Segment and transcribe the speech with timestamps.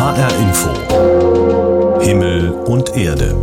[0.00, 2.00] HR Info.
[2.00, 3.36] Himmel und Erde.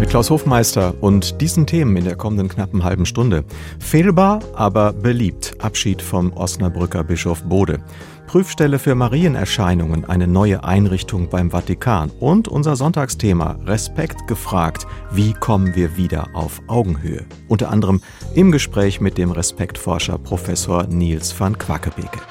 [0.00, 3.44] Mit Klaus Hofmeister und diesen Themen in der kommenden knappen halben Stunde.
[3.80, 5.54] Fehlbar, aber beliebt.
[5.58, 7.80] Abschied vom Osnabrücker Bischof Bode.
[8.26, 12.10] Prüfstelle für Marienerscheinungen, eine neue Einrichtung beim Vatikan.
[12.18, 14.86] Und unser Sonntagsthema Respekt gefragt.
[15.12, 17.26] Wie kommen wir wieder auf Augenhöhe?
[17.48, 18.00] Unter anderem
[18.34, 22.22] im Gespräch mit dem Respektforscher Professor Niels van Quackebeke.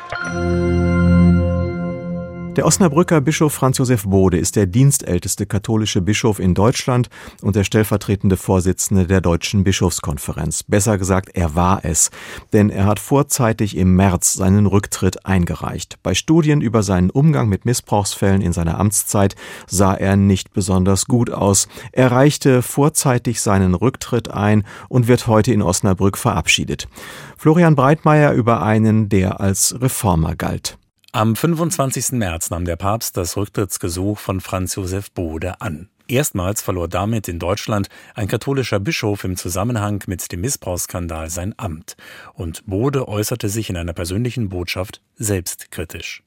[2.55, 7.09] Der Osnabrücker Bischof Franz Josef Bode ist der dienstälteste katholische Bischof in Deutschland
[7.41, 10.62] und der stellvertretende Vorsitzende der Deutschen Bischofskonferenz.
[10.62, 12.12] Besser gesagt, er war es,
[12.53, 15.98] denn er hat vorzeitig im März seinen Rücktritt eingereicht.
[16.03, 21.31] Bei Studien über seinen Umgang mit Missbrauchsfällen in seiner Amtszeit sah er nicht besonders gut
[21.31, 21.67] aus.
[21.91, 26.88] Er reichte vorzeitig seinen Rücktritt ein und wird heute in Osnabrück verabschiedet.
[27.35, 30.77] Florian Breitmeier über einen, der als Reformer galt.
[31.16, 32.13] Am 25.
[32.13, 35.87] März nahm der Papst das Rücktrittsgesuch von Franz Josef Bode an.
[36.07, 41.98] Erstmals verlor damit in Deutschland ein katholischer Bischof im Zusammenhang mit dem Missbrauchsskandal sein Amt.
[42.34, 46.24] Und Bode äußerte sich in einer persönlichen Botschaft selbstkritisch.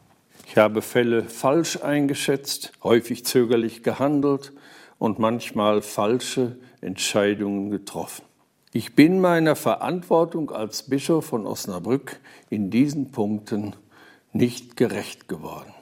[0.47, 4.53] Ich habe Fälle falsch eingeschätzt, häufig zögerlich gehandelt
[4.99, 8.25] und manchmal falsche Entscheidungen getroffen.
[8.73, 13.75] Ich bin meiner Verantwortung als Bischof von Osnabrück in diesen Punkten
[14.37, 15.73] nicht gerecht geworden.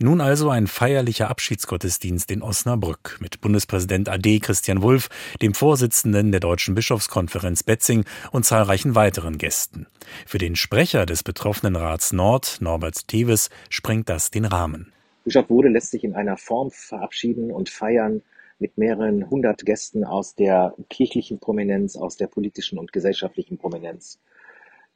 [0.00, 5.08] Nun also ein feierlicher Abschiedsgottesdienst in Osnabrück mit Bundespräsident AD Christian Wulff,
[5.42, 9.88] dem Vorsitzenden der Deutschen Bischofskonferenz Betzing und zahlreichen weiteren Gästen.
[10.24, 14.92] Für den Sprecher des betroffenen Rats Nord, Norbert Teves, sprengt das den Rahmen.
[15.24, 18.22] Bischof Wode lässt sich in einer Form verabschieden und feiern
[18.60, 24.20] mit mehreren hundert Gästen aus der kirchlichen Prominenz, aus der politischen und gesellschaftlichen Prominenz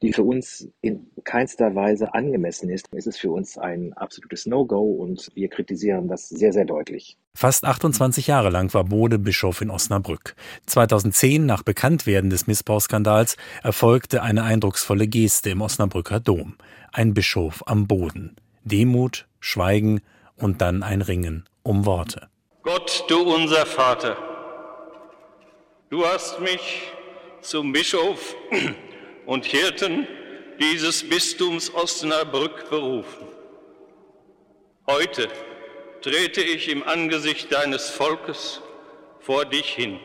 [0.03, 4.81] die für uns in keinster Weise angemessen ist, ist es für uns ein absolutes No-Go
[4.81, 7.17] und wir kritisieren das sehr, sehr deutlich.
[7.33, 10.35] Fast 28 Jahre lang war Bode Bischof in Osnabrück.
[10.65, 16.57] 2010, nach Bekanntwerden des Missbrauchsskandals, erfolgte eine eindrucksvolle Geste im Osnabrücker Dom.
[16.91, 18.35] Ein Bischof am Boden.
[18.65, 20.01] Demut, Schweigen
[20.35, 22.27] und dann ein Ringen um Worte.
[22.61, 24.17] Gott, du unser Vater,
[25.89, 26.91] du hast mich
[27.41, 28.35] zum Bischof
[29.25, 30.07] und Hirten
[30.59, 33.27] dieses Bistums Osnabrück berufen.
[34.87, 35.27] Heute
[36.01, 38.61] trete ich im Angesicht deines Volkes
[39.19, 39.99] vor dich hin.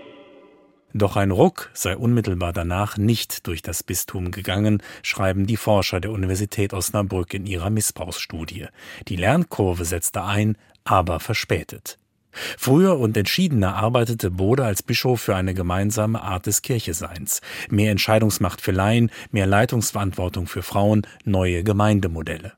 [0.95, 6.12] Doch ein Ruck sei unmittelbar danach nicht durch das Bistum gegangen, schreiben die Forscher der
[6.12, 8.69] Universität Osnabrück in ihrer Missbrauchsstudie.
[9.09, 11.98] Die Lernkurve setzte ein, aber verspätet.
[12.33, 17.41] Früher und entschiedener arbeitete Bode als Bischof für eine gemeinsame Art des Kircheseins.
[17.71, 22.53] Mehr Entscheidungsmacht für Laien, mehr Leitungsverantwortung für Frauen, neue Gemeindemodelle.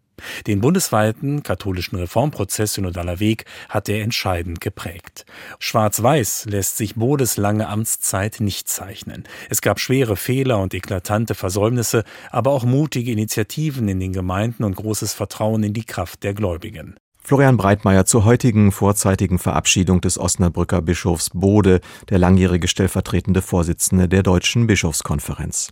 [0.47, 5.25] Den bundesweiten katholischen Reformprozess Synodaler Weg hat er entscheidend geprägt.
[5.59, 9.25] Schwarz-Weiß lässt sich Bodes lange Amtszeit nicht zeichnen.
[9.49, 14.77] Es gab schwere Fehler und eklatante Versäumnisse, aber auch mutige Initiativen in den Gemeinden und
[14.77, 16.97] großes Vertrauen in die Kraft der Gläubigen.
[17.31, 24.25] Florian Breitmeier zur heutigen vorzeitigen Verabschiedung des Osnabrücker Bischofs Bode, der langjährige stellvertretende Vorsitzende der
[24.25, 25.69] Deutschen Bischofskonferenz.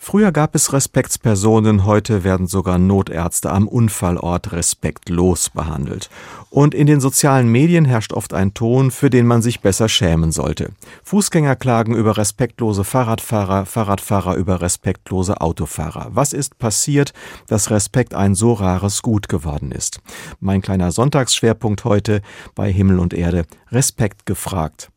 [0.00, 6.08] Früher gab es Respektspersonen, heute werden sogar Notärzte am Unfallort respektlos behandelt.
[6.50, 10.32] Und in den sozialen Medien herrscht oft ein Ton, für den man sich besser schämen
[10.32, 10.70] sollte.
[11.02, 16.08] Fußgänger klagen über respektlose Fahrradfahrer, Fahrradfahrer über respektlose Autofahrer.
[16.12, 17.12] Was ist passiert,
[17.48, 20.00] dass Respekt ein so rares Gut geworden ist?
[20.40, 22.22] Mein kleiner Sonntagsschwerpunkt heute
[22.54, 23.44] bei Himmel und Erde.
[23.72, 24.90] Respekt gefragt.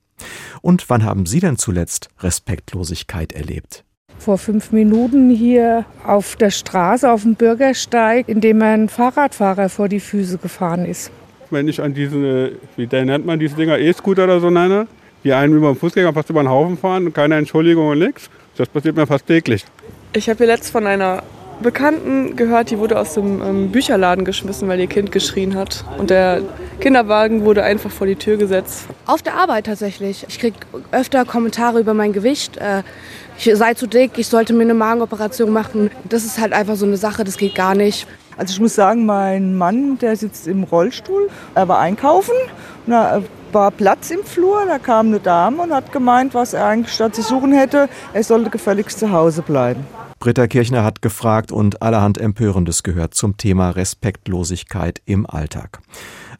[0.62, 3.84] Und wann haben Sie denn zuletzt Respektlosigkeit erlebt?
[4.22, 9.90] Vor fünf Minuten hier auf der Straße, auf dem Bürgersteig, in dem ein Fahrradfahrer vor
[9.90, 11.12] die Füße gefahren ist.
[11.50, 14.88] Wenn ich an diese, wie nennt man diese Dinger, E-Scooter oder so nenne,
[15.24, 18.30] die einen über den Fußgänger fast über den Haufen fahren und keine Entschuldigung und nichts,
[18.58, 19.66] das passiert mir fast täglich.
[20.14, 21.24] Ich habe hier letzt von einer
[21.62, 25.86] Bekannten gehört, die wurde aus dem ähm, Bücherladen geschmissen, weil ihr Kind geschrien hat.
[25.98, 26.42] Und der
[26.80, 28.86] Kinderwagen wurde einfach vor die Tür gesetzt.
[29.06, 30.26] Auf der Arbeit tatsächlich.
[30.28, 30.58] Ich kriege
[30.92, 32.58] öfter Kommentare über mein Gewicht.
[32.58, 32.82] Äh,
[33.44, 35.90] ich sei zu dick, ich sollte mir eine Magenoperation machen.
[36.08, 38.08] Das ist halt einfach so eine Sache, das geht gar nicht.
[38.38, 41.30] Also ich muss sagen, mein Mann, der sitzt im Rollstuhl.
[41.56, 42.36] Er war einkaufen,
[42.86, 46.94] da war Platz im Flur, da kam eine Dame und hat gemeint, was er eigentlich
[46.94, 49.86] statt zu suchen hätte, er sollte gefälligst zu Hause bleiben.
[50.20, 55.80] Britta Kirchner hat gefragt und allerhand Empörendes gehört zum Thema Respektlosigkeit im Alltag.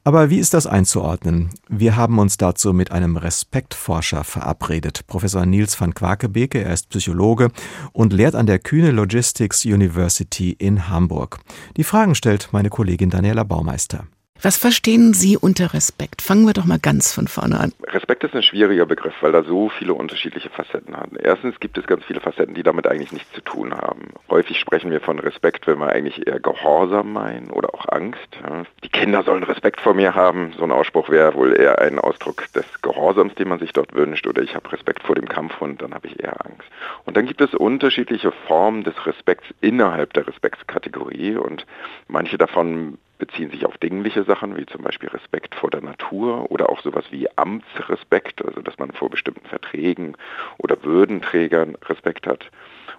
[0.04, 1.52] Aber wie ist das einzuordnen?
[1.70, 5.06] Wir haben uns dazu mit einem Respektforscher verabredet.
[5.06, 7.52] Professor Nils van Quakebeke, er ist Psychologe
[7.94, 11.40] und lehrt an der Kühne Logistics University in Hamburg.
[11.78, 14.08] Die Fragen stellt meine Kollegin Daniela Baumeister.
[14.44, 16.24] Was verstehen Sie unter Respekt?
[16.24, 17.74] Fangen wir doch mal ganz von vorne an.
[17.84, 21.12] Respekt ist ein schwieriger Begriff, weil er so viele unterschiedliche Facetten hat.
[21.22, 24.14] Erstens gibt es ganz viele Facetten, die damit eigentlich nichts zu tun haben.
[24.32, 28.40] Häufig sprechen wir von Respekt, wenn wir eigentlich eher Gehorsam meinen oder auch Angst.
[28.84, 30.54] Die Kinder sollen Respekt vor mir haben.
[30.58, 34.26] So ein Ausspruch wäre wohl eher ein Ausdruck des Gehorsams, den man sich dort wünscht.
[34.26, 36.68] Oder ich habe Respekt vor dem Kampfhund, dann habe ich eher Angst.
[37.06, 41.68] Und dann gibt es unterschiedliche Formen des Respekts innerhalb der Respektskategorie und
[42.08, 46.70] manche davon beziehen sich auf dingliche Sachen, wie zum Beispiel Respekt vor der Natur oder
[46.72, 50.18] auch sowas wie Amtsrespekt, also dass man vor bestimmten Verträgen
[50.58, 52.50] oder Würdenträgern Respekt hat.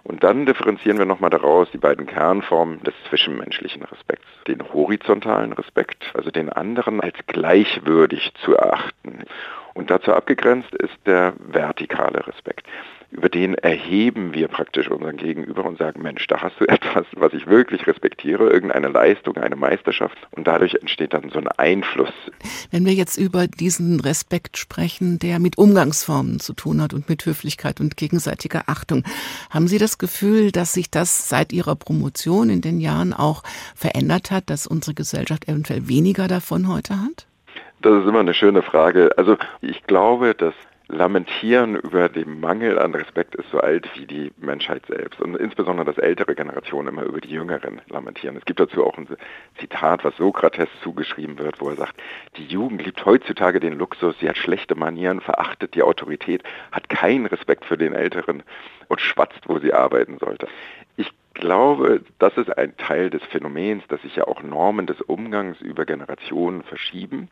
[0.03, 4.25] Und dann differenzieren wir nochmal daraus die beiden Kernformen des zwischenmenschlichen Respekts.
[4.47, 9.25] Den horizontalen Respekt, also den anderen als gleichwürdig zu erachten.
[9.73, 12.65] Und dazu abgegrenzt ist der vertikale Respekt
[13.13, 17.33] über den erheben wir praktisch unseren Gegenüber und sagen, Mensch, da hast du etwas, was
[17.33, 22.13] ich wirklich respektiere, irgendeine Leistung, eine Meisterschaft und dadurch entsteht dann so ein Einfluss.
[22.71, 27.25] Wenn wir jetzt über diesen Respekt sprechen, der mit Umgangsformen zu tun hat und mit
[27.25, 29.03] Höflichkeit und gegenseitiger Achtung,
[29.49, 33.43] haben Sie das Gefühl, dass sich das seit Ihrer Promotion in den Jahren auch
[33.75, 37.27] verändert hat, dass unsere Gesellschaft eventuell weniger davon heute hat?
[37.81, 39.11] Das ist immer eine schöne Frage.
[39.17, 40.53] Also ich glaube, dass
[40.93, 45.85] Lamentieren über den Mangel an Respekt ist so alt wie die Menschheit selbst und insbesondere
[45.85, 48.37] dass ältere Generationen immer über die Jüngeren lamentieren.
[48.37, 49.07] Es gibt dazu auch ein
[49.59, 51.95] Zitat, was Sokrates zugeschrieben wird, wo er sagt,
[52.37, 57.25] die Jugend liebt heutzutage den Luxus, sie hat schlechte Manieren, verachtet die Autorität, hat keinen
[57.25, 58.43] Respekt für den Älteren
[58.87, 60.47] und schwatzt, wo sie arbeiten sollte.
[60.95, 65.59] Ich glaube, das ist ein Teil des Phänomens, dass sich ja auch Normen des Umgangs
[65.59, 67.29] über Generationen verschieben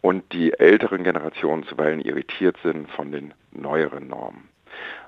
[0.00, 4.48] und die älteren Generationen zuweilen irritiert sind von den neueren Normen.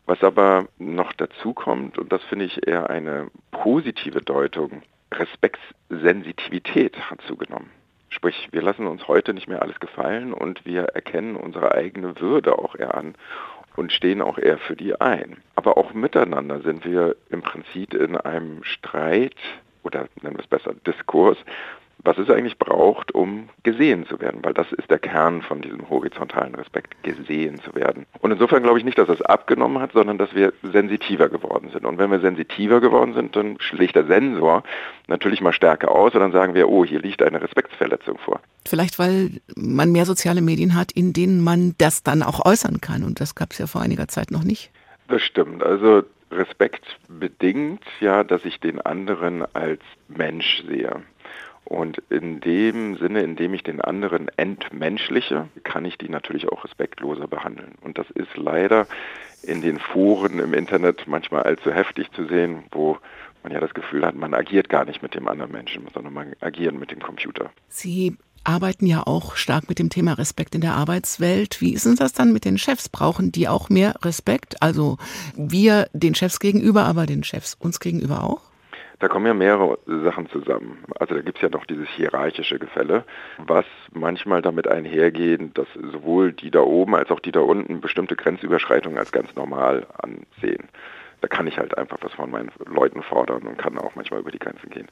[0.06, 4.82] Was aber noch dazu kommt, und das finde ich eher eine positive Deutung,
[5.12, 7.70] Respektssensitivität hat zugenommen.
[8.08, 12.58] Sprich, wir lassen uns heute nicht mehr alles gefallen und wir erkennen unsere eigene Würde
[12.58, 13.14] auch eher an
[13.76, 15.36] und stehen auch eher für die ein.
[15.54, 19.36] Aber auch miteinander sind wir im Prinzip in einem Streit
[19.84, 21.38] oder nennen wir es besser Diskurs,
[22.02, 25.88] was es eigentlich braucht, um gesehen zu werden, weil das ist der Kern von diesem
[25.88, 28.06] horizontalen Respekt, gesehen zu werden.
[28.20, 31.85] Und insofern glaube ich nicht, dass es abgenommen hat, sondern dass wir sensitiver geworden sind.
[31.85, 34.62] Und wenn wir sensitiver geworden sind, dann schlägt der Sensor
[35.06, 38.41] natürlich mal stärker aus und dann sagen wir, oh, hier liegt eine Respektsverletzung vor.
[38.67, 43.05] Vielleicht, weil man mehr soziale Medien hat, in denen man das dann auch äußern kann.
[43.05, 44.70] Und das gab es ja vor einiger Zeit noch nicht.
[45.08, 45.62] Das stimmt.
[45.62, 51.03] Also Respekt bedingt ja, dass ich den anderen als Mensch sehe.
[51.70, 56.64] Und in dem Sinne, in dem ich den anderen entmenschliche, kann ich die natürlich auch
[56.64, 57.76] respektloser behandeln.
[57.81, 58.88] Und das ist leider
[59.44, 62.99] in den Foren im Internet manchmal allzu heftig zu sehen, wo
[63.44, 66.32] man ja das Gefühl hat, man agiert gar nicht mit dem anderen Menschen, sondern man
[66.40, 67.52] agiert mit dem Computer.
[67.69, 71.61] Sie arbeiten ja auch stark mit dem Thema Respekt in der Arbeitswelt.
[71.61, 72.88] Wie ist denn das dann mit den Chefs?
[72.88, 74.61] Brauchen die auch mehr Respekt?
[74.61, 74.99] Also
[75.37, 78.50] wir den Chefs gegenüber, aber den Chefs uns gegenüber auch?
[79.00, 80.85] Da kommen ja mehrere Sachen zusammen.
[80.99, 83.05] Also da gibt es ja noch dieses hierarchische Gefälle,
[83.38, 88.14] was manchmal damit einhergeht, dass sowohl die da oben als auch die da unten bestimmte
[88.14, 90.69] Grenzüberschreitungen als ganz normal ansehen.
[91.23, 94.31] Da kann ich halt einfach was von meinen Leuten fordern und kann auch manchmal über
[94.31, 94.88] die Grenzen gehen.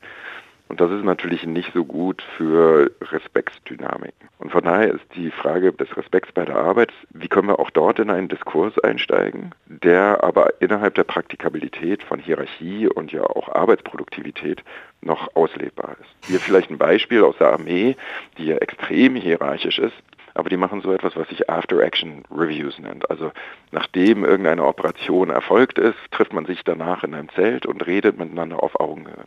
[0.68, 4.28] Und das ist natürlich nicht so gut für Respektsdynamiken.
[4.38, 7.70] Und von daher ist die Frage des Respekts bei der Arbeit, wie können wir auch
[7.70, 13.48] dort in einen Diskurs einsteigen, der aber innerhalb der Praktikabilität von Hierarchie und ja auch
[13.48, 14.62] Arbeitsproduktivität
[15.00, 16.28] noch auslebbar ist.
[16.28, 17.96] Hier vielleicht ein Beispiel aus der Armee,
[18.36, 19.96] die ja extrem hierarchisch ist
[20.38, 23.10] aber die machen so etwas, was sich After-Action-Reviews nennt.
[23.10, 23.32] Also
[23.72, 28.62] nachdem irgendeine Operation erfolgt ist, trifft man sich danach in einem Zelt und redet miteinander
[28.62, 29.24] auf Augenhöhe.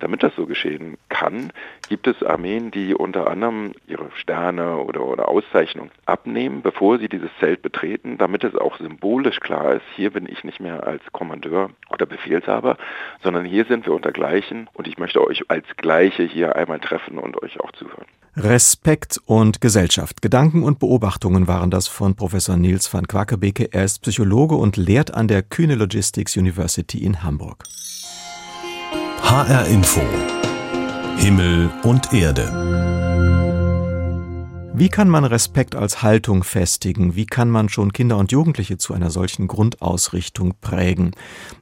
[0.00, 1.50] Damit das so geschehen kann,
[1.88, 7.30] gibt es Armeen, die unter anderem ihre Sterne oder, oder Auszeichnung abnehmen, bevor sie dieses
[7.40, 11.70] Zelt betreten, damit es auch symbolisch klar ist, hier bin ich nicht mehr als Kommandeur
[11.88, 12.76] oder Befehlshaber,
[13.22, 17.18] sondern hier sind wir unter Gleichen und ich möchte euch als Gleiche hier einmal treffen
[17.18, 18.04] und euch auch zuhören.
[18.36, 20.22] Respekt und Gesellschaft.
[20.22, 23.72] Gedanken und Beobachtungen waren das von Professor Niels van Quakebeke.
[23.72, 27.64] Er ist Psychologe und lehrt an der Kühne Logistics University in Hamburg.
[29.22, 30.02] HR Info.
[31.16, 33.49] Himmel und Erde.
[34.72, 37.14] Wie kann man Respekt als Haltung festigen?
[37.16, 41.10] Wie kann man schon Kinder und Jugendliche zu einer solchen Grundausrichtung prägen?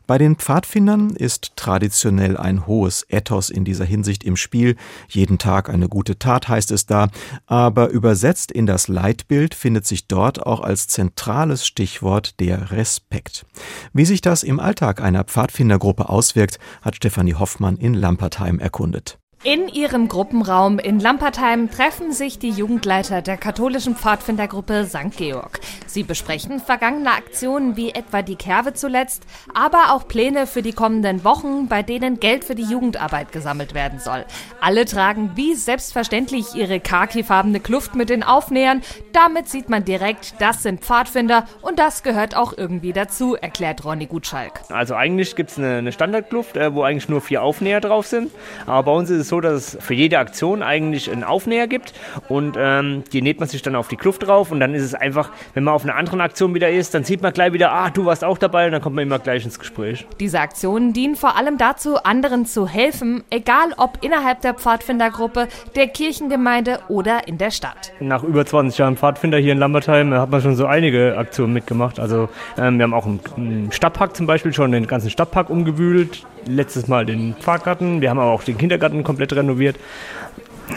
[0.06, 4.76] Bei den Pfadfindern ist traditionell ein hohes Ethos in dieser Hinsicht im Spiel.
[5.08, 7.08] Jeden Tag eine gute Tat heißt es da.
[7.46, 13.46] Aber übersetzt in das Leitbild findet sich dort auch als zentrales Stichwort der Respekt.
[13.92, 19.18] Wie sich das im Alltag einer Pfadfindergruppe auswirkt, hat Stefanie Hoffmann in Lampertheim erkundet.
[19.44, 25.16] In ihrem Gruppenraum in Lampertheim treffen sich die Jugendleiter der katholischen Pfadfindergruppe St.
[25.16, 25.60] Georg.
[25.86, 29.22] Sie besprechen vergangene Aktionen wie etwa die Kerve zuletzt,
[29.54, 34.00] aber auch Pläne für die kommenden Wochen, bei denen Geld für die Jugendarbeit gesammelt werden
[34.00, 34.24] soll.
[34.60, 38.82] Alle tragen wie selbstverständlich ihre khakifarbene Kluft mit den Aufnähern.
[39.12, 44.06] Damit sieht man direkt, das sind Pfadfinder und das gehört auch irgendwie dazu, erklärt Ronny
[44.06, 44.62] Gutschalk.
[44.68, 48.32] Also eigentlich gibt es eine, eine Standardkluft, äh, wo eigentlich nur vier Aufnäher drauf sind.
[48.66, 51.92] Aber bei uns ist es so, dass es für jede Aktion eigentlich einen Aufnäher gibt
[52.28, 54.94] und ähm, die näht man sich dann auf die Kluft drauf und dann ist es
[54.94, 57.90] einfach, wenn man auf einer anderen Aktion wieder ist, dann sieht man gleich wieder, ah,
[57.90, 60.06] du warst auch dabei und dann kommt man immer gleich ins Gespräch.
[60.20, 65.88] Diese Aktionen dienen vor allem dazu, anderen zu helfen, egal ob innerhalb der Pfadfindergruppe, der
[65.88, 67.92] Kirchengemeinde oder in der Stadt.
[68.00, 72.00] Nach über 20 Jahren Pfadfinder hier in Lambertheim hat man schon so einige Aktionen mitgemacht.
[72.00, 76.24] Also ähm, wir haben auch einen, einen Stadtpark zum Beispiel schon den ganzen Stadtpark umgewühlt,
[76.48, 79.76] letztes Mal den Pfarrgarten, wir haben aber auch den Kindergarten komplett renoviert.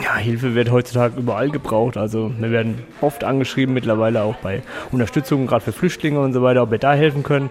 [0.03, 1.97] Ja, Hilfe wird heutzutage überall gebraucht.
[1.97, 4.61] Also wir werden oft angeschrieben, mittlerweile auch bei
[4.91, 7.49] Unterstützung, gerade für Flüchtlinge und so weiter, ob wir da helfen können.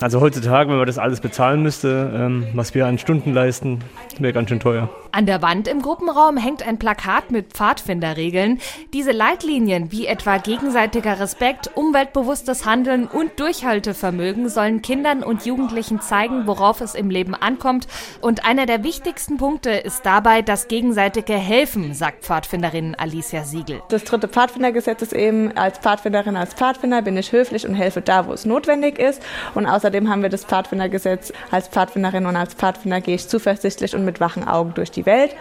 [0.00, 3.80] Also heutzutage, wenn man das alles bezahlen müsste, ähm, was wir an Stunden leisten,
[4.18, 4.90] wäre ganz schön teuer.
[5.16, 8.60] An der Wand im Gruppenraum hängt ein Plakat mit Pfadfinderregeln.
[8.92, 16.46] Diese Leitlinien wie etwa gegenseitiger Respekt, umweltbewusstes Handeln und Durchhaltevermögen sollen Kindern und Jugendlichen zeigen,
[16.46, 17.88] worauf es im Leben ankommt.
[18.20, 23.80] Und einer der wichtigsten Punkte ist dabei das gegenseitige Helfen, sagt Pfadfinderin Alicia Siegel.
[23.88, 28.26] Das dritte Pfadfindergesetz ist eben, als Pfadfinderin, als Pfadfinder bin ich höflich und helfe da,
[28.26, 29.22] wo es notwendig ist.
[29.54, 34.04] Und außerdem haben wir das Pfadfindergesetz, als Pfadfinderin und als Pfadfinder gehe ich zuversichtlich und
[34.04, 35.34] mit wachen Augen durch die Welt.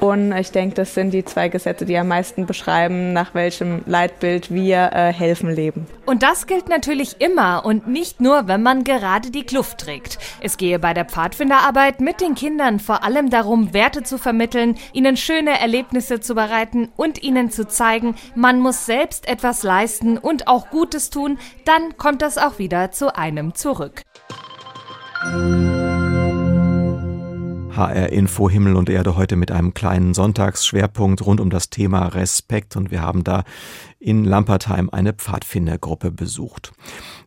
[0.00, 4.52] Und ich denke, das sind die zwei Gesetze, die am meisten beschreiben, nach welchem Leitbild
[4.52, 5.86] wir äh, helfen leben.
[6.06, 10.18] Und das gilt natürlich immer und nicht nur, wenn man gerade die Kluft trägt.
[10.40, 15.16] Es gehe bei der Pfadfinderarbeit mit den Kindern vor allem darum, Werte zu vermitteln, ihnen
[15.16, 20.70] schöne Erlebnisse zu bereiten und ihnen zu zeigen, man muss selbst etwas leisten und auch
[20.70, 24.02] Gutes tun, dann kommt das auch wieder zu einem zurück.
[27.76, 32.76] HR Info Himmel und Erde heute mit einem kleinen Sonntagsschwerpunkt rund um das Thema Respekt.
[32.76, 33.44] Und wir haben da
[34.00, 36.72] in Lampertheim eine Pfadfindergruppe besucht.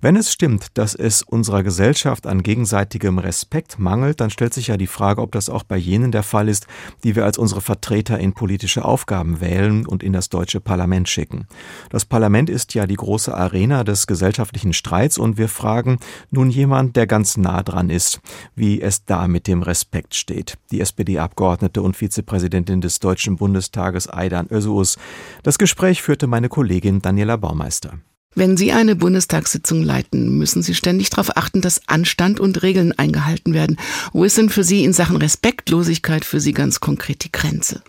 [0.02, 4.76] Wenn es stimmt, dass es unserer Gesellschaft an gegenseitigem Respekt mangelt, dann stellt sich ja
[4.76, 6.68] die Frage, ob das auch bei jenen der Fall ist,
[7.04, 11.48] die wir als unsere Vertreter in politische Aufgaben wählen und in das deutsche Parlament schicken.
[11.90, 16.00] Das Parlament ist ja die große Arena des gesellschaftlichen Streits und wir fragen
[16.32, 18.20] nun jemand, der ganz nah dran ist,
[18.56, 20.58] wie es da mit dem Respekt steht.
[20.72, 24.98] Die SPD-Abgeordnete und Vizepräsidentin des Deutschen Bundestages Aidan Özus.
[25.44, 28.00] Das Gespräch führte meine Kollegin Daniela Baumeister.
[28.36, 33.54] Wenn Sie eine Bundestagssitzung leiten, müssen Sie ständig darauf achten, dass Anstand und Regeln eingehalten
[33.54, 33.78] werden.
[34.14, 37.84] Wo ist denn für Sie in Sachen Respektlosigkeit für Sie ganz konkret die Grenze?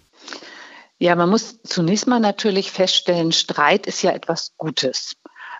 [0.99, 5.15] Ja, man muss zunächst mal natürlich feststellen, Streit ist ja etwas Gutes.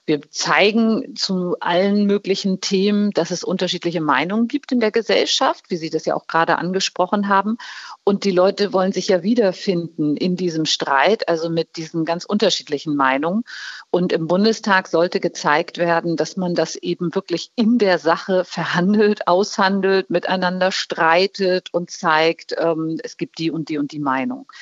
[0.07, 5.77] Wir zeigen zu allen möglichen Themen, dass es unterschiedliche Meinungen gibt in der Gesellschaft, wie
[5.77, 7.59] Sie das ja auch gerade angesprochen haben.
[8.07, 12.97] Und die Leute wollen sich ja wiederfinden in diesem Streit, also mit diesen ganz unterschiedlichen
[12.97, 13.45] Meinungen.
[13.91, 19.27] Und im Bundestag sollte gezeigt werden, dass man das eben wirklich in der Sache verhandelt,
[19.27, 24.53] aushandelt, miteinander streitet und zeigt, ähm, es gibt die und die und die Meinung.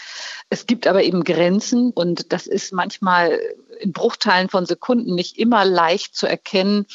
[0.49, 3.41] Es gibt aber eben Grenzen und das ist manchmal
[3.81, 6.87] in Bruchteilen von Sekunden nicht immer leicht zu erkennen.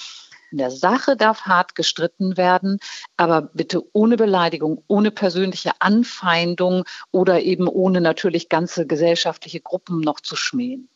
[0.51, 2.79] In der Sache darf hart gestritten werden,
[3.17, 10.21] aber bitte ohne Beleidigung, ohne persönliche Anfeindung oder eben ohne natürlich ganze gesellschaftliche Gruppen noch
[10.21, 10.89] zu schmähen.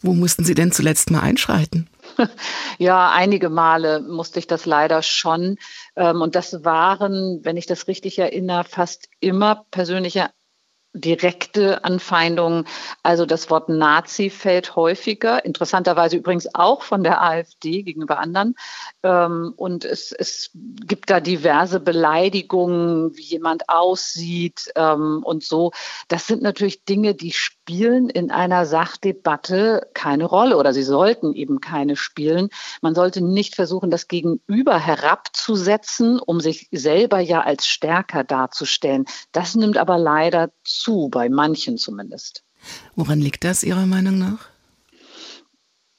[0.00, 1.88] Wo mussten Sie denn zuletzt mal einschreiten?
[2.78, 5.56] Ja, einige Male musste ich das leider schon.
[5.96, 10.30] Ähm, und das waren, wenn ich das richtig erinnere, fast immer persönliche
[11.00, 12.64] direkte Anfeindungen.
[13.02, 18.54] Also das Wort Nazi fällt häufiger, interessanterweise übrigens auch von der AfD gegenüber anderen.
[19.02, 25.72] Ähm, und es, es gibt da diverse Beleidigungen, wie jemand aussieht ähm, und so.
[26.08, 31.60] Das sind natürlich Dinge, die spielen in einer Sachdebatte keine Rolle oder sie sollten eben
[31.60, 32.48] keine spielen.
[32.80, 39.04] Man sollte nicht versuchen, das Gegenüber herabzusetzen, um sich selber ja als stärker darzustellen.
[39.32, 42.42] Das nimmt aber leider zu, bei manchen zumindest.
[42.96, 44.48] Woran liegt das Ihrer Meinung nach?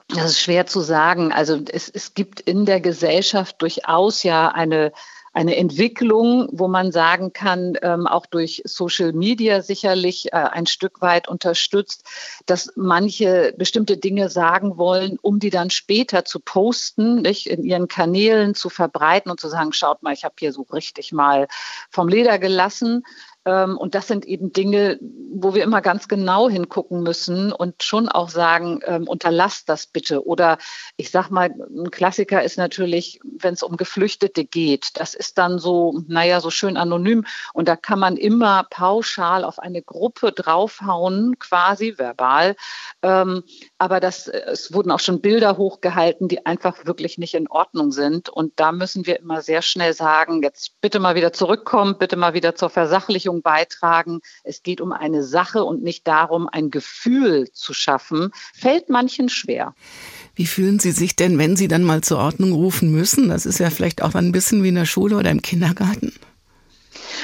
[0.08, 1.32] Das ist schwer zu sagen.
[1.32, 4.92] Also es, es gibt in der Gesellschaft durchaus ja eine
[5.34, 11.02] eine Entwicklung, wo man sagen kann, ähm, auch durch Social Media sicherlich äh, ein Stück
[11.02, 12.04] weit unterstützt,
[12.46, 17.88] dass manche bestimmte Dinge sagen wollen, um die dann später zu posten, nicht in ihren
[17.88, 21.48] Kanälen zu verbreiten und zu sagen, schaut mal, ich habe hier so richtig mal
[21.92, 23.04] vom Leder gelassen.
[23.50, 25.00] Ähm, und das sind eben Dinge,
[25.34, 30.26] wo wir immer ganz genau hingucken müssen und schon auch sagen, ähm, unterlasst das bitte.
[30.26, 30.60] Oder
[30.98, 34.92] ich sag mal, ein Klassiker ist natürlich, wenn es um Geflüchtete geht.
[35.00, 37.26] Das ist dann so, naja, so schön anonym.
[37.54, 42.56] Und da kann man immer pauschal auf eine Gruppe draufhauen, quasi verbal.
[43.80, 48.28] Aber das, es wurden auch schon Bilder hochgehalten, die einfach wirklich nicht in Ordnung sind.
[48.28, 52.34] Und da müssen wir immer sehr schnell sagen, jetzt bitte mal wieder zurückkommen, bitte mal
[52.34, 54.20] wieder zur Versachlichung beitragen.
[54.44, 58.32] Es geht um eine Sache und nicht darum, ein Gefühl zu schaffen.
[58.54, 59.74] Fällt manchen schwer.
[60.36, 63.30] Wie fühlen Sie sich denn, wenn Sie dann mal zur Ordnung rufen müssen?
[63.30, 66.14] Das ist ja vielleicht auch ein bisschen wie in der Schule oder im Kindergarten.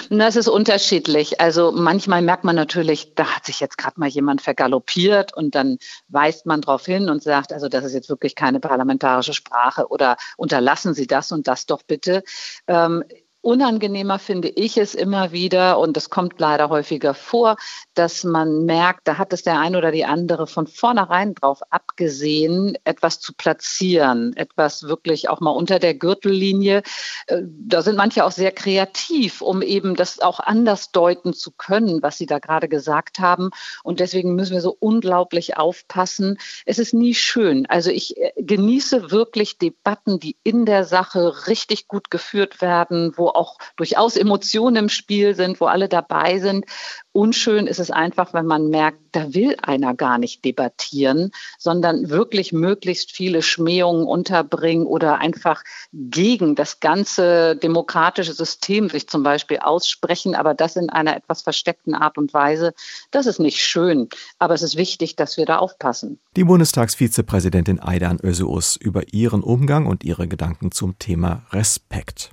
[0.09, 1.41] Das ist unterschiedlich.
[1.41, 5.77] Also manchmal merkt man natürlich, da hat sich jetzt gerade mal jemand vergaloppiert und dann
[6.07, 10.17] weist man darauf hin und sagt, also das ist jetzt wirklich keine parlamentarische Sprache oder
[10.37, 12.23] unterlassen Sie das und das doch bitte.
[12.67, 13.03] Ähm,
[13.45, 17.57] Unangenehmer finde ich es immer wieder, und das kommt leider häufiger vor,
[17.93, 22.75] dass man merkt, da hat es der ein oder die andere von vornherein drauf abgesehen,
[22.85, 26.81] etwas zu platzieren, etwas wirklich auch mal unter der Gürtellinie.
[27.27, 32.01] Äh, da sind manche auch sehr kreativ, um eben das auch anders deuten zu können,
[32.01, 33.51] was Sie da gerade gesagt haben.
[33.83, 36.39] Und deswegen müssen wir so unglaublich aufpassen.
[36.65, 37.67] Es ist nie schön.
[37.67, 43.34] Also ich äh, genieße wirklich Debatten, die in der Sache richtig gut geführt werden, wo
[43.35, 46.65] auch durchaus Emotionen im Spiel sind, wo alle dabei sind.
[47.11, 52.51] Unschön ist es einfach, wenn man merkt, da will einer gar nicht debattieren, sondern wirklich
[52.51, 55.63] möglichst viele Schmähungen unterbringen oder einfach
[55.93, 61.95] gegen das ganze demokratische System sich zum Beispiel aussprechen, aber das in einer etwas versteckten
[61.95, 62.73] Art und Weise.
[63.11, 66.19] Das ist nicht schön, aber es ist wichtig, dass wir da aufpassen.
[66.35, 72.31] Die Bundestagsvizepräsidentin Aidan Özeus über ihren Umgang und ihre Gedanken zum Thema Respekt.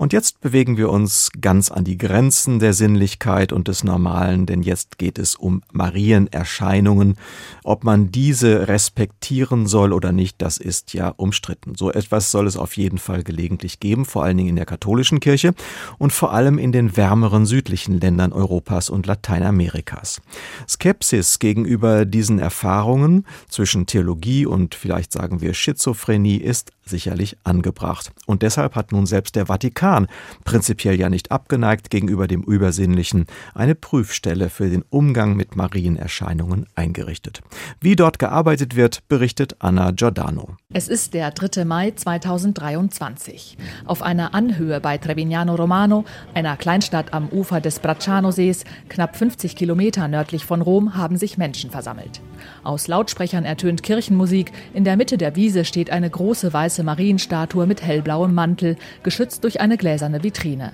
[0.00, 4.62] Und jetzt bewegen wir uns ganz an die Grenzen der Sinnlichkeit und des Normalen, denn
[4.62, 7.18] jetzt geht es um Marienerscheinungen.
[7.64, 11.74] Ob man diese respektieren soll oder nicht, das ist ja umstritten.
[11.74, 15.20] So etwas soll es auf jeden Fall gelegentlich geben, vor allen Dingen in der katholischen
[15.20, 15.52] Kirche
[15.98, 20.22] und vor allem in den wärmeren südlichen Ländern Europas und Lateinamerikas.
[20.66, 28.12] Skepsis gegenüber diesen Erfahrungen zwischen Theologie und vielleicht sagen wir Schizophrenie ist sicherlich angebracht.
[28.26, 30.08] Und deshalb hat nun selbst der Vatikan,
[30.44, 37.40] prinzipiell ja nicht abgeneigt gegenüber dem Übersinnlichen, eine Prüfstelle für den Umgang mit Marienerscheinungen eingerichtet.
[37.80, 40.56] Wie dort gearbeitet wird, berichtet Anna Giordano.
[40.72, 41.64] Es ist der 3.
[41.64, 43.56] Mai 2023.
[43.86, 50.08] Auf einer Anhöhe bei Trevignano Romano, einer Kleinstadt am Ufer des Bracciano-Sees, knapp 50 Kilometer
[50.08, 52.20] nördlich von Rom, haben sich Menschen versammelt.
[52.62, 54.52] Aus Lautsprechern ertönt Kirchenmusik.
[54.74, 59.60] In der Mitte der Wiese steht eine große weiße Marienstatue mit hellblauem Mantel, geschützt durch
[59.60, 60.72] eine gläserne Vitrine.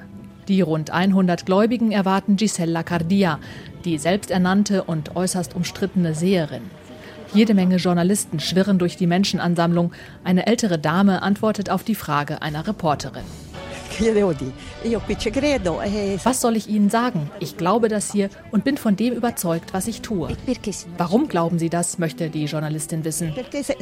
[0.48, 3.40] Die rund 100 Gläubigen erwarten Gisella Cardia,
[3.84, 6.62] die selbsternannte und äußerst umstrittene Seherin.
[7.34, 9.92] Jede Menge Journalisten schwirren durch die Menschenansammlung.
[10.22, 13.24] Eine ältere Dame antwortet auf die Frage einer Reporterin.
[16.24, 17.30] Was soll ich Ihnen sagen?
[17.40, 20.28] Ich glaube das hier und bin von dem überzeugt, was ich tue.
[20.96, 23.35] Warum glauben Sie das, möchte die Journalistin wissen.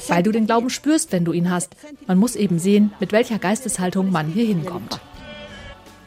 [0.09, 1.77] Weil du den Glauben spürst, wenn du ihn hast.
[2.07, 5.01] Man muss eben sehen, mit welcher Geisteshaltung man hier hinkommt.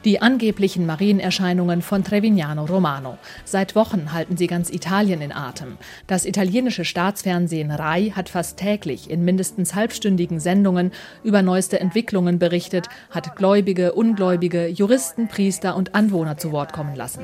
[0.06, 3.18] Die angeblichen Marienerscheinungen von Trevignano Romano.
[3.46, 5.78] Seit Wochen halten sie ganz Italien in Atem.
[6.06, 10.92] Das italienische Staatsfernsehen RAI hat fast täglich in mindestens halbstündigen Sendungen
[11.24, 17.22] über neueste Entwicklungen berichtet, hat Gläubige, Ungläubige, Juristen, Priester und Anwohner zu Wort kommen lassen.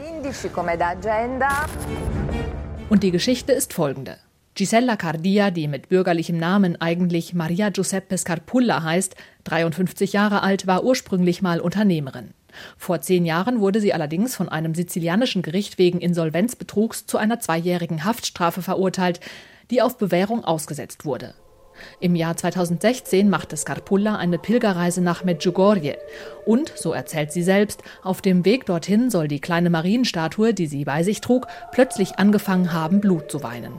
[2.89, 4.17] Und die Geschichte ist folgende.
[4.55, 10.83] Gisella Cardia, die mit bürgerlichem Namen eigentlich Maria Giuseppe Scarpulla heißt, 53 Jahre alt, war
[10.83, 12.35] ursprünglich mal Unternehmerin.
[12.77, 18.03] Vor zehn Jahren wurde sie allerdings von einem sizilianischen Gericht wegen Insolvenzbetrugs zu einer zweijährigen
[18.03, 19.19] Haftstrafe verurteilt,
[19.71, 21.33] die auf Bewährung ausgesetzt wurde.
[21.99, 25.97] Im Jahr 2016 machte Scarpulla eine Pilgerreise nach Medjugorje.
[26.45, 30.85] Und, so erzählt sie selbst, auf dem Weg dorthin soll die kleine Marienstatue, die sie
[30.85, 33.73] bei sich trug, plötzlich angefangen haben, Blut zu weinen.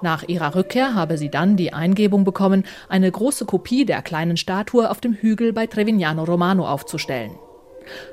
[0.00, 4.90] Nach ihrer Rückkehr habe sie dann die Eingebung bekommen, eine große Kopie der kleinen Statue
[4.90, 7.32] auf dem Hügel bei Trevignano Romano aufzustellen.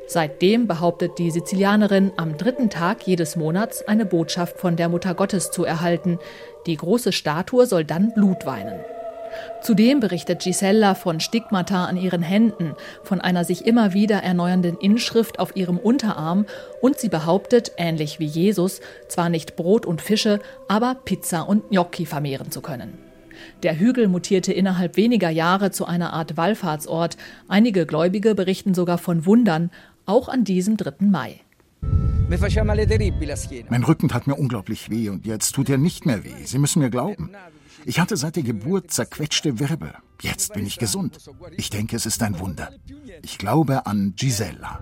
[0.07, 5.51] Seitdem behauptet die Sizilianerin, am dritten Tag jedes Monats eine Botschaft von der Mutter Gottes
[5.51, 6.19] zu erhalten.
[6.65, 8.79] Die große Statue soll dann Blut weinen.
[9.61, 15.39] Zudem berichtet Gisella von Stigmata an ihren Händen, von einer sich immer wieder erneuernden Inschrift
[15.39, 16.45] auf ihrem Unterarm
[16.81, 22.05] und sie behauptet, ähnlich wie Jesus, zwar nicht Brot und Fische, aber Pizza und Gnocchi
[22.05, 23.02] vermehren zu können.
[23.63, 27.17] Der Hügel mutierte innerhalb weniger Jahre zu einer Art Wallfahrtsort.
[27.47, 29.71] Einige Gläubige berichten sogar von Wundern,
[30.05, 31.05] auch an diesem 3.
[31.05, 31.39] Mai.
[33.69, 36.45] Mein Rücken tat mir unglaublich weh und jetzt tut er nicht mehr weh.
[36.45, 37.31] Sie müssen mir glauben.
[37.85, 39.93] Ich hatte seit der Geburt zerquetschte Wirbel.
[40.21, 41.17] Jetzt bin ich gesund.
[41.57, 42.69] Ich denke, es ist ein Wunder.
[43.21, 44.79] Ich glaube an Gisella.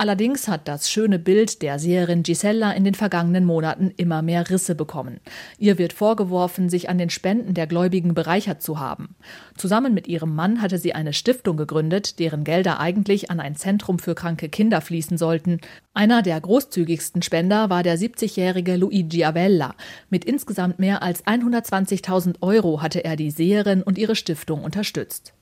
[0.00, 4.74] Allerdings hat das schöne Bild der Seherin Gisella in den vergangenen Monaten immer mehr Risse
[4.74, 5.20] bekommen.
[5.58, 9.14] Ihr wird vorgeworfen, sich an den Spenden der Gläubigen bereichert zu haben.
[9.58, 13.98] Zusammen mit ihrem Mann hatte sie eine Stiftung gegründet, deren Gelder eigentlich an ein Zentrum
[13.98, 15.60] für kranke Kinder fließen sollten.
[15.92, 19.74] Einer der großzügigsten Spender war der 70-jährige Luigi Avella.
[20.08, 25.34] Mit insgesamt mehr als 120.000 Euro hatte er die Seherin und ihre Stiftung unterstützt.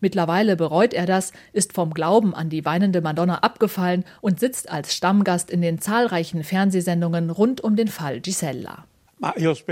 [0.00, 4.94] Mittlerweile bereut er das, ist vom Glauben an die weinende Madonna abgefallen und sitzt als
[4.94, 8.84] Stammgast in den zahlreichen Fernsehsendungen rund um den Fall Gisella.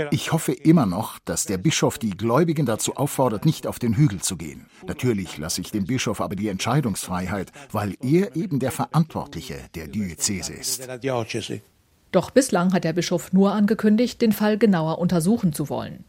[0.09, 4.19] Ich hoffe immer noch, dass der Bischof die Gläubigen dazu auffordert, nicht auf den Hügel
[4.19, 4.65] zu gehen.
[4.87, 10.53] Natürlich lasse ich dem Bischof aber die Entscheidungsfreiheit, weil er eben der Verantwortliche der Diözese
[10.53, 10.87] ist.
[12.11, 16.05] Doch bislang hat der Bischof nur angekündigt, den Fall genauer untersuchen zu wollen.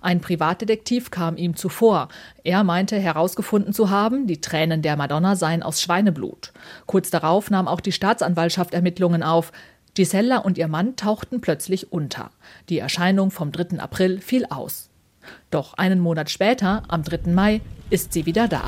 [0.00, 2.08] Ein Privatdetektiv kam ihm zuvor.
[2.42, 6.52] Er meinte herausgefunden zu haben, die Tränen der Madonna seien aus Schweineblut.
[6.86, 9.52] Kurz darauf nahm auch die Staatsanwaltschaft Ermittlungen auf.
[9.94, 12.30] Gisella und ihr Mann tauchten plötzlich unter.
[12.68, 13.78] Die Erscheinung vom 3.
[13.78, 14.90] April fiel aus.
[15.50, 17.30] Doch einen Monat später, am 3.
[17.32, 17.60] Mai,
[17.90, 18.62] ist sie wieder da.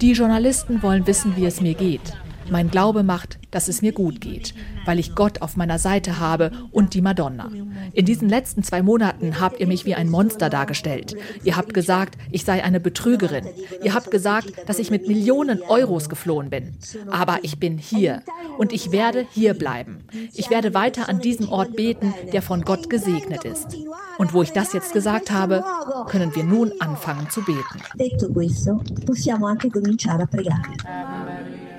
[0.00, 2.16] Die Journalisten wollen wissen, wie es mir geht.
[2.50, 6.50] Mein Glaube macht, dass es mir gut geht, weil ich Gott auf meiner Seite habe
[6.72, 7.50] und die Madonna.
[7.92, 11.14] In diesen letzten zwei Monaten habt ihr mich wie ein Monster dargestellt.
[11.44, 13.46] Ihr habt gesagt, ich sei eine Betrügerin.
[13.82, 16.76] Ihr habt gesagt, dass ich mit Millionen Euros geflohen bin.
[17.10, 18.22] Aber ich bin hier
[18.58, 20.04] und ich werde hier bleiben.
[20.34, 23.76] Ich werde weiter an diesem Ort beten, der von Gott gesegnet ist.
[24.18, 25.64] Und wo ich das jetzt gesagt habe,
[26.08, 27.80] können wir nun anfangen zu beten.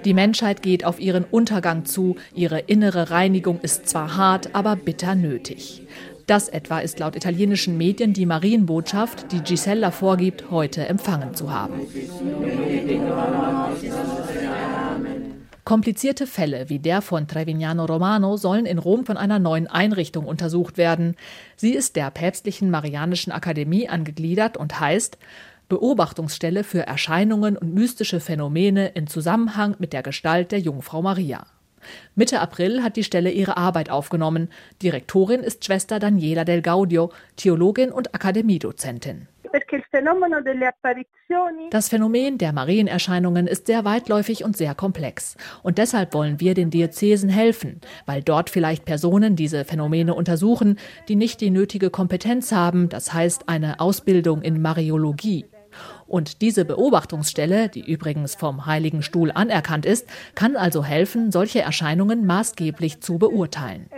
[0.06, 5.16] Die Menschheit geht auf ihren Untergang zu, ihre innere Reinigung ist zwar hart, aber bitter
[5.16, 5.84] nötig.
[6.26, 11.82] Das etwa ist laut italienischen Medien die Marienbotschaft, die Gisella vorgibt, heute empfangen zu haben.
[15.64, 20.78] Komplizierte Fälle wie der von Trevignano Romano sollen in Rom von einer neuen Einrichtung untersucht
[20.78, 21.16] werden.
[21.56, 25.18] Sie ist der päpstlichen Marianischen Akademie angegliedert und heißt
[25.72, 31.46] Beobachtungsstelle für Erscheinungen und mystische Phänomene in Zusammenhang mit der Gestalt der Jungfrau Maria.
[32.14, 34.50] Mitte April hat die Stelle ihre Arbeit aufgenommen.
[34.84, 39.30] Direktorin ist Schwester Daniela del Gaudio, Theologin und Akademiedozentin.
[41.70, 45.38] Das Phänomen der Marienerscheinungen ist sehr weitläufig und sehr komplex.
[45.64, 51.16] Und deshalb wollen wir den Diözesen helfen, weil dort vielleicht Personen diese Phänomene untersuchen, die
[51.16, 55.46] nicht die nötige Kompetenz haben, das heißt eine Ausbildung in Mariologie.
[56.12, 62.26] Und diese Beobachtungsstelle, die übrigens vom Heiligen Stuhl anerkannt ist, kann also helfen, solche Erscheinungen
[62.26, 63.90] maßgeblich zu beurteilen.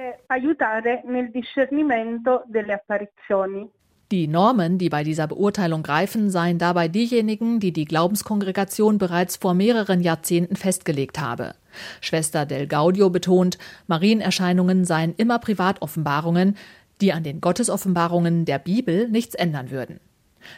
[4.12, 9.56] Die Normen, die bei dieser Beurteilung greifen, seien dabei diejenigen, die die Glaubenskongregation bereits vor
[9.56, 11.56] mehreren Jahrzehnten festgelegt habe.
[11.99, 16.58] Schwester Del Gaudio betont, Marienerscheinungen seien immer Privatoffenbarungen,
[17.02, 19.99] die an den Gottesoffenbarungen der Bibel nichts ändern würden.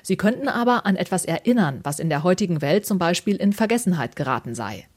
[0.02, 4.16] Sie könnten aber an etwas erinnern, was in der heutigen Welt zum Beispiel in Vergessenheit
[4.16, 4.88] geraten sei.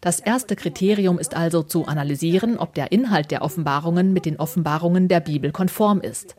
[0.00, 5.08] Das erste Kriterium ist also zu analysieren, ob der Inhalt der Offenbarungen mit den Offenbarungen
[5.08, 6.36] der Bibel konform ist.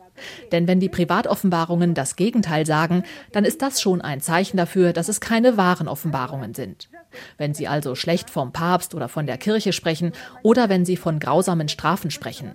[0.52, 5.08] Denn wenn die Privatoffenbarungen das Gegenteil sagen, dann ist das schon ein Zeichen dafür, dass
[5.08, 6.88] es keine wahren Offenbarungen sind.
[7.36, 11.18] Wenn sie also schlecht vom Papst oder von der Kirche sprechen oder wenn sie von
[11.18, 12.54] grausamen Strafen sprechen.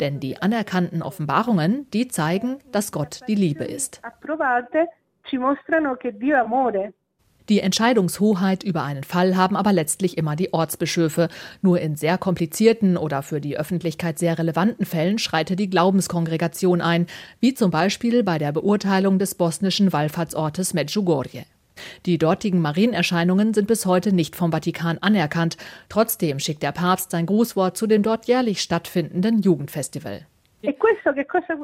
[0.00, 4.00] Denn die anerkannten Offenbarungen, die zeigen, dass Gott die Liebe ist.
[7.48, 11.28] Die Entscheidungshoheit über einen Fall haben aber letztlich immer die Ortsbischöfe.
[11.62, 17.06] Nur in sehr komplizierten oder für die Öffentlichkeit sehr relevanten Fällen schreitet die Glaubenskongregation ein,
[17.40, 21.44] wie zum Beispiel bei der Beurteilung des bosnischen Wallfahrtsortes Medjugorje.
[22.06, 25.56] Die dortigen Marienerscheinungen sind bis heute nicht vom Vatikan anerkannt.
[25.88, 30.26] Trotzdem schickt der Papst sein Grußwort zu dem dort jährlich stattfindenden Jugendfestival.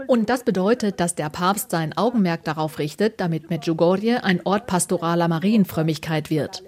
[0.06, 5.28] Und das bedeutet, dass der Papst sein Augenmerk darauf richtet, damit Medjugorje ein Ort pastoraler
[5.28, 6.62] Marienfrömmigkeit wird.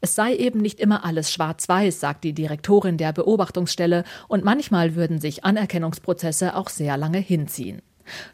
[0.00, 5.20] Es sei eben nicht immer alles schwarz-weiß, sagt die Direktorin der Beobachtungsstelle, und manchmal würden
[5.20, 7.82] sich Anerkennungsprozesse auch sehr lange hinziehen.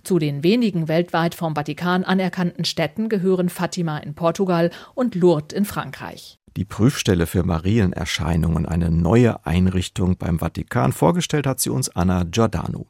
[0.03, 5.65] Zu den wenigen weltweit vom Vatikan anerkannten Städten gehören Fatima in Portugal und Lourdes in
[5.65, 6.39] Frankreich.
[6.57, 12.87] Die Prüfstelle für Marienerscheinungen, eine neue Einrichtung beim Vatikan, vorgestellt hat sie uns Anna Giordano.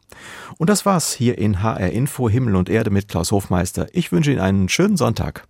[0.56, 3.86] Und das war's hier in HR Info Himmel und Erde mit Klaus Hofmeister.
[3.92, 5.48] Ich wünsche Ihnen einen schönen Sonntag.